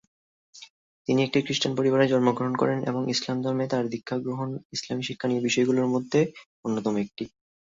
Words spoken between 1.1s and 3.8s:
একটি খ্রিস্টান পরিবারে জন্মগ্রহণ করেন এবং ইসলাম ধর্মে